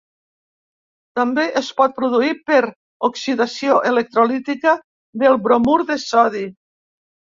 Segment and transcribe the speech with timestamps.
[1.19, 2.61] També es pot produir per
[3.09, 4.75] oxidació electrolítica
[5.25, 6.47] del bromur de sodi.